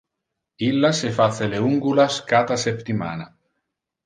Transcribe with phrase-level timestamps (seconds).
[0.67, 3.29] Illa se face le ungulas cata septimana.